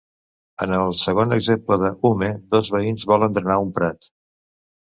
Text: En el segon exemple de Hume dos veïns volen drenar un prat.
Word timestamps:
En 0.65 0.71
el 0.77 0.95
segon 1.01 1.35
exemple 1.35 1.77
de 1.83 1.91
Hume 2.09 2.31
dos 2.57 2.73
veïns 2.77 3.07
volen 3.15 3.37
drenar 3.39 3.63
un 3.67 3.71
prat. 3.81 4.11